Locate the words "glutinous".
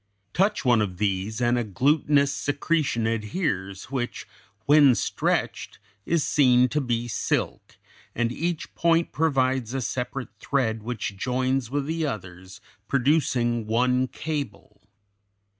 1.63-2.33